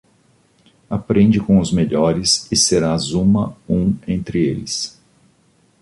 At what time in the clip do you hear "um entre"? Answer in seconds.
3.69-4.43